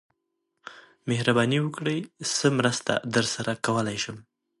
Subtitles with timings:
[1.09, 1.99] مهرباني وکړئ
[2.35, 4.17] څه مرسته درسره کولای شم